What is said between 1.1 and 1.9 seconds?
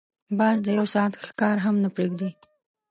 ښکار هم نه